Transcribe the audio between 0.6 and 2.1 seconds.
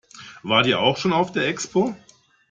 ihr auch schon auf der Expo?